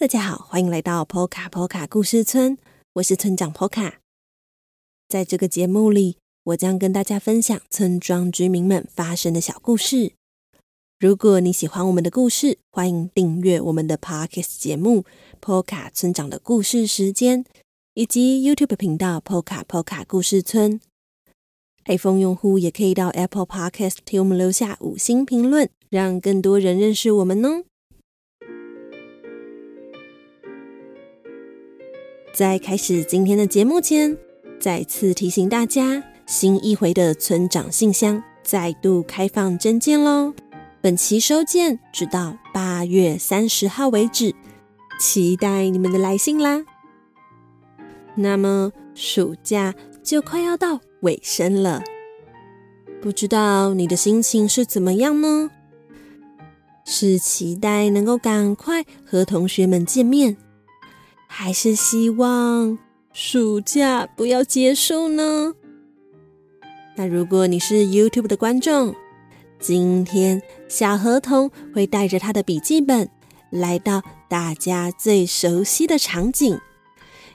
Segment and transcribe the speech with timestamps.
[0.00, 2.56] 大家好，欢迎来到 Poka Poka 故事村，
[2.94, 3.96] 我是村长 Poka。
[5.06, 10.14] 在这个节目里，我将跟大家分享村庄居民们发生的小故事。
[10.98, 15.02] 如果你喜欢我们的故事，欢迎订阅我们的 Podcast 节目
[15.38, 17.44] 《波卡村长的故事时间》，
[17.92, 20.80] 以及 YouTube 频道《poka poka 故事村》。
[21.84, 27.64] iPhone 用户也可以到 Apple Podcast 替我们留下五星评论，让更多人认识我们哦。
[32.32, 34.16] 在开始今天的节目前，
[34.60, 40.32] 再次提醒大家，新一回的村长信箱再度开放征件喽！
[40.80, 44.32] 本期收件直到八月三十号为止，
[45.00, 46.64] 期待你们的来信啦。
[48.14, 51.82] 那么暑假就快要到尾声了，
[53.02, 55.50] 不知道你的心情是怎么样呢？
[56.84, 60.36] 是期待能够赶快和同学们见面，
[61.32, 62.76] 还是希望
[63.12, 65.54] 暑假不要结束呢？
[66.96, 68.92] 那如果你是 YouTube 的观众，
[69.60, 73.08] 今天小河童会带着他的笔记本
[73.48, 76.58] 来到大家最熟悉的场景，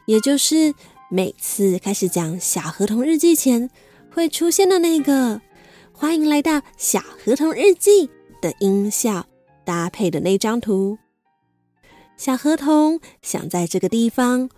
[0.06, 0.74] 也就是
[1.10, 3.70] 每次开始讲小河童日记前
[4.12, 5.42] 会出现的那个
[5.94, 8.10] “欢迎来到小河童日记”
[8.42, 9.26] 的音效
[9.64, 10.98] 搭配的那张图。
[12.18, 14.50] 小河童想在这个地方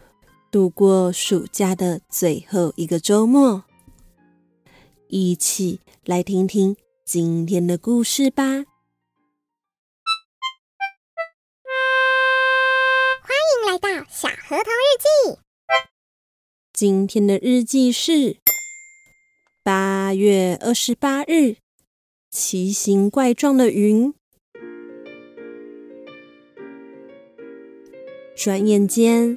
[0.52, 3.64] 度过暑假的最后一个周末，
[5.08, 8.44] 一起来听听今天的故事吧。
[8.44, 8.64] 欢
[13.44, 15.40] 迎来到小河童日记。
[16.72, 18.38] 今天的日记是
[19.64, 21.58] 八月二十八日，
[22.30, 24.14] 奇形怪状的云。
[28.38, 29.36] 转眼间，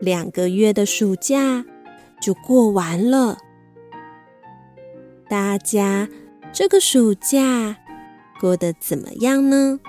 [0.00, 1.64] 两个月的暑假
[2.20, 3.38] 就过完了。
[5.28, 6.08] 大家
[6.52, 7.76] 这个暑假
[8.40, 9.80] 过得怎么样呢？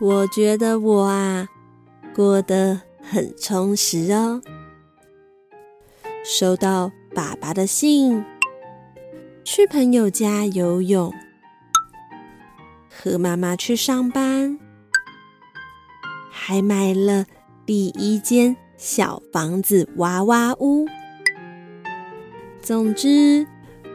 [0.00, 1.48] 我觉得我啊，
[2.14, 4.40] 过得很充实哦。
[6.24, 8.24] 收到爸爸的信，
[9.44, 11.12] 去朋友家游泳，
[12.88, 14.47] 和妈妈去上班。
[16.48, 17.26] 还买了
[17.66, 20.86] 第一间小房子娃娃屋。
[22.62, 23.46] 总之，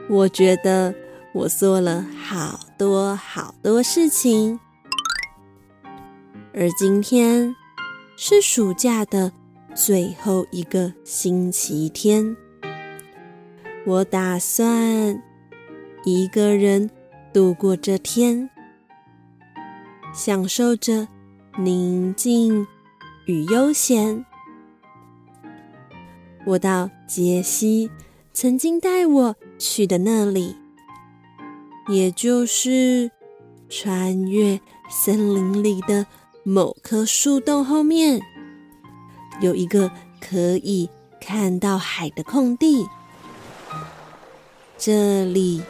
[0.08, 0.94] 我觉得
[1.34, 4.60] 我做了好多好多事情。
[6.54, 7.56] 而今天
[8.16, 9.32] 是暑假的
[9.74, 12.38] 最后一个星期天，
[13.84, 15.20] 我打算
[16.06, 16.88] 一个人
[17.34, 18.48] 度过这天，
[20.14, 21.08] 享受着。
[21.58, 22.66] 宁静
[23.26, 24.26] 与悠闲。
[26.46, 27.92] 我到杰西
[28.34, 30.56] 曾经带我去的那里，
[31.88, 33.12] 也就是
[33.70, 34.60] 穿越
[34.90, 36.08] 森林里的
[36.44, 38.20] 某棵树洞后面，
[39.40, 40.90] 有一个可以
[41.22, 42.88] 看到海的空地。
[44.76, 45.62] 这里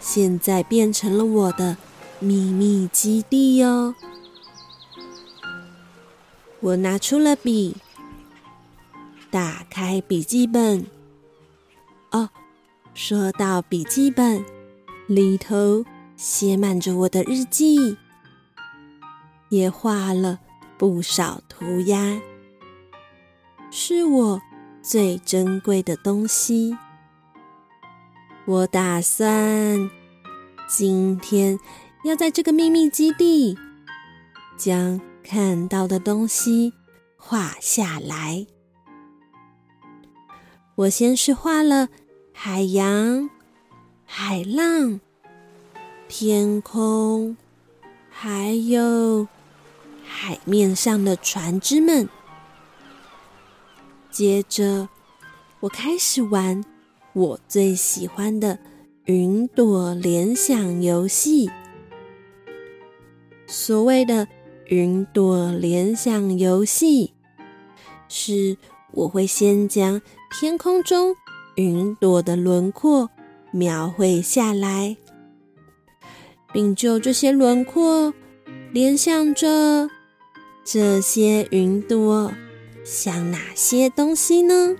[0.00, 1.76] 现在变成了我的
[2.18, 3.94] 秘密基地哟。
[6.60, 7.76] 我拿出了笔，
[9.30, 10.84] 打开笔记本。
[12.10, 12.30] 哦，
[12.94, 14.44] 说到笔记本，
[15.06, 15.84] 里头
[16.16, 17.96] 写满着我的日记，
[19.50, 20.40] 也画了
[20.76, 22.20] 不少涂鸦，
[23.70, 24.42] 是我
[24.82, 26.76] 最珍贵的东西。
[28.46, 29.88] 我打算
[30.68, 31.56] 今天
[32.02, 33.56] 要在这个秘密基地
[34.56, 35.00] 将。
[35.30, 36.72] 看到的东西
[37.18, 38.46] 画下来。
[40.74, 41.90] 我先是画了
[42.32, 43.28] 海洋、
[44.06, 44.98] 海浪、
[46.08, 47.36] 天空，
[48.08, 49.28] 还有
[50.02, 52.08] 海面上的船只们。
[54.10, 54.88] 接着，
[55.60, 56.64] 我开始玩
[57.12, 58.58] 我最喜欢的
[59.04, 61.50] 云朵联想游戏。
[63.46, 64.26] 所谓的。
[64.68, 67.14] 云朵联想游戏
[68.06, 68.58] 是，
[68.92, 71.16] 我会先将天空中
[71.54, 73.08] 云朵的轮廓
[73.50, 74.98] 描绘下来，
[76.52, 78.12] 并就这些轮廓
[78.70, 79.88] 联想着
[80.64, 82.30] 这些云朵
[82.84, 84.76] 像哪些东西呢？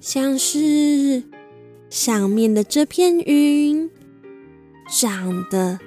[0.00, 1.22] 像是
[1.88, 3.88] 上面的这片云
[4.90, 5.78] 长得。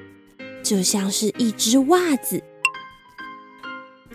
[0.69, 2.43] 就像是一只袜子，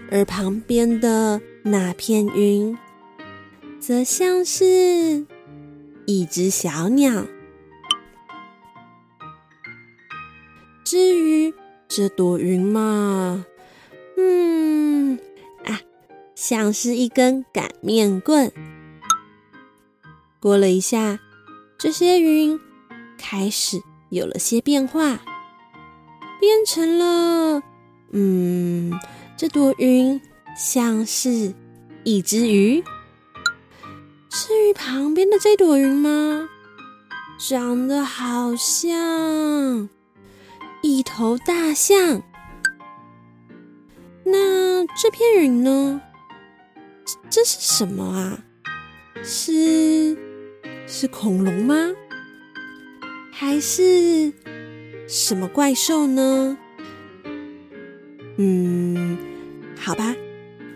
[0.09, 2.79] 而旁边的那片云，
[3.81, 5.27] 则像是
[6.07, 7.27] 一只小鸟。
[10.85, 11.53] 至于
[11.89, 13.45] 这朵云嘛，
[14.17, 15.19] 嗯
[15.65, 15.81] 啊，
[16.37, 18.53] 像是一根擀面棍。
[20.39, 21.19] 过了一下，
[21.77, 22.61] 这些云
[23.19, 25.19] 开始有了些变化，
[26.45, 27.63] 变成了，
[28.11, 28.93] 嗯，
[29.35, 30.21] 这朵云
[30.55, 31.55] 像是
[32.03, 32.85] 一只鱼。
[34.29, 36.47] 至于旁边的这朵云吗？
[37.39, 39.89] 长得好像
[40.83, 42.23] 一头大象。
[44.23, 45.99] 那这片云呢？
[47.07, 48.39] 这，这是什么啊？
[49.23, 50.15] 是
[50.87, 51.75] 是恐龙吗？
[53.33, 54.31] 还是
[55.07, 56.57] 什么怪兽呢？
[58.37, 59.17] 嗯，
[59.77, 60.15] 好吧，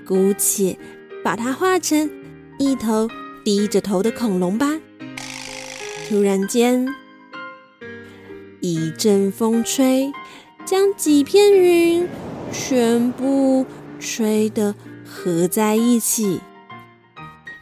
[0.07, 0.77] 姑且
[1.25, 2.11] 把它画成
[2.59, 3.09] 一头。
[3.45, 4.79] 低着头的恐龙吧。
[6.07, 6.87] 突然间，
[8.61, 10.13] 一阵风吹，
[10.67, 12.07] 将几片云
[12.53, 13.65] 全部
[13.99, 16.43] 吹得合在一起。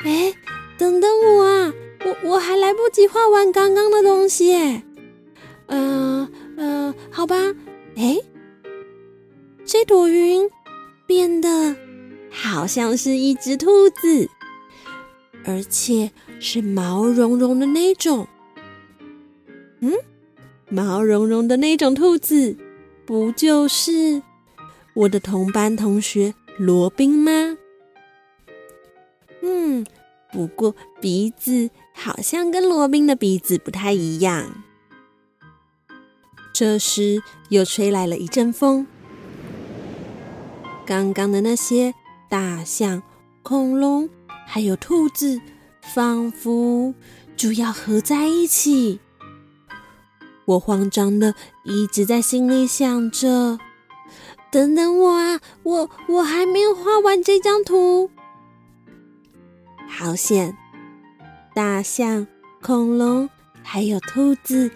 [0.04, 0.34] 哎，
[0.76, 1.72] 等等我啊！
[2.04, 4.52] 我我还来不及画完刚刚的东西。
[4.56, 4.82] 嗯、
[5.66, 7.36] 呃、嗯、呃，好吧。
[7.96, 8.16] 哎，
[9.64, 10.48] 这朵云
[11.06, 11.76] 变得
[12.30, 14.28] 好像是一只兔子。
[15.48, 16.10] 而且
[16.40, 18.26] 是毛茸茸的那种，
[19.78, 19.92] 嗯，
[20.68, 22.56] 毛茸茸的那种兔子，
[23.04, 24.20] 不就是
[24.94, 27.56] 我的同班同学罗宾吗？
[29.42, 29.86] 嗯，
[30.32, 34.64] 不过鼻子好像跟罗宾的鼻子不太一样。
[36.58, 38.86] 这时又吹来了一阵风，
[40.86, 41.92] 刚刚的那些
[42.30, 43.02] 大象、
[43.42, 44.08] 恐龙。
[44.46, 45.38] 还有兔子，
[45.82, 46.94] 仿佛
[47.36, 49.00] 就要合在一起。
[50.46, 53.58] 我慌张的一直在心里想着
[54.50, 58.10] ：“等等我啊，我我还没有画完这张图。”
[59.86, 60.56] 好险，
[61.54, 62.26] 大象、
[62.62, 63.28] 恐龙
[63.62, 64.70] 还有兔子，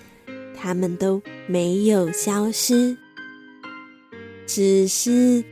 [0.62, 2.94] 它们都没有消失，
[4.46, 5.42] 只是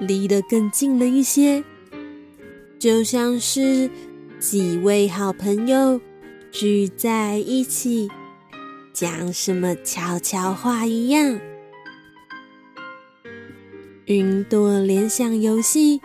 [0.00, 1.62] 离得更近了一些。
[2.78, 3.88] 就像是
[4.40, 6.00] 几位好朋友
[6.50, 8.08] 聚在一起
[8.92, 11.38] 讲什么悄悄话一样。
[14.06, 16.00] 云朵联想游戏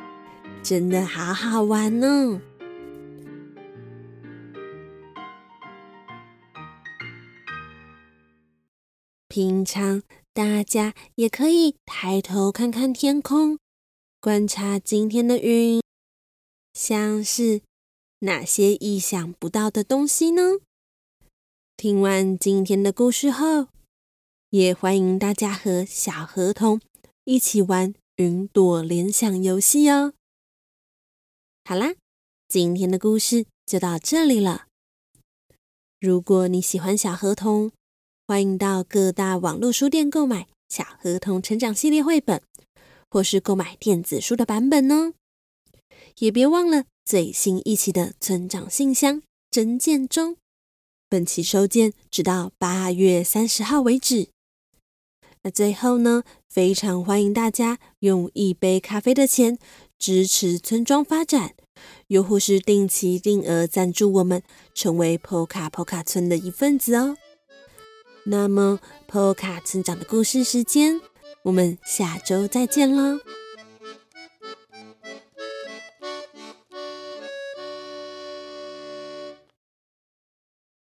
[0.64, 2.40] 真的好好玩呢！
[9.44, 10.04] 平常
[10.36, 13.58] 大家也可以抬头看看天空，
[14.20, 15.82] 观察今天的云。
[16.76, 17.64] 像是
[18.20, 20.60] 哪些意想不到的东西呢？
[21.76, 23.69] 听完今天的故事后，
[24.52, 26.80] 也欢迎大家和小河童
[27.24, 30.14] 一起玩云朵联想游戏哦。
[31.66, 31.95] 好啦，
[32.48, 34.68] 今天的故事就到这里了。
[36.00, 37.71] 如果你喜欢小河童，
[38.31, 42.42] 欢迎到各大网络书店购买《小河童成长系列》绘本，
[43.09, 45.11] 或是购买电子书的版本哦。
[46.19, 50.38] 也别忘了最新一期的村长信箱征件中，
[51.09, 54.30] 本期收件直到八月三十号为止。
[55.44, 59.59] 那最后呢，非常欢迎大家用一杯咖啡的钱
[60.00, 61.54] 支持村庄发展，
[62.07, 64.42] 又或是定期定额赞助我们，
[64.73, 67.18] 成为波卡波卡村的一份子哦。
[68.25, 70.99] 那么，PO 卡成长的故事时间，
[71.44, 73.19] 我们下周再见啦。